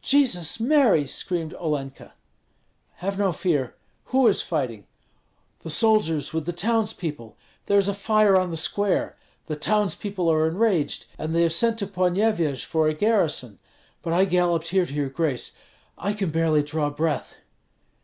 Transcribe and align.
"Jesus 0.00 0.60
Mary!" 0.60 1.08
screamed 1.08 1.54
Olenka. 1.54 2.12
"Have 2.98 3.18
no 3.18 3.32
fear! 3.32 3.74
Who 4.04 4.28
is 4.28 4.40
fighting?" 4.40 4.86
"The 5.62 5.70
soldiers 5.70 6.32
with 6.32 6.46
the 6.46 6.52
townspeople. 6.52 7.36
There 7.66 7.78
is 7.78 7.88
a 7.88 7.92
fire 7.94 8.36
on 8.36 8.52
the 8.52 8.56
square! 8.56 9.16
The 9.46 9.56
townspeople 9.56 10.30
are 10.30 10.46
enraged, 10.46 11.06
and 11.18 11.34
they 11.34 11.42
have 11.42 11.52
sent 11.52 11.80
to 11.80 11.88
Ponyevyej 11.88 12.64
for 12.64 12.86
a 12.86 12.94
garrison. 12.94 13.58
But 14.02 14.12
I 14.12 14.24
galloped 14.24 14.68
here 14.68 14.86
to 14.86 14.94
your 14.94 15.08
grace. 15.08 15.50
I 15.98 16.12
can 16.12 16.30
barely 16.30 16.62
draw 16.62 16.88
breath." 16.88 17.34